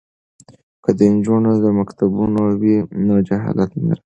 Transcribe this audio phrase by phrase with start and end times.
[0.83, 2.75] که د نجونو مکتبونه وي
[3.07, 3.99] نو جهالت نه راځي.